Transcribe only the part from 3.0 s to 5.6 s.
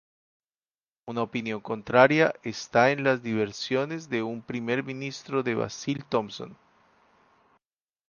Las diversiones de un primer ministro de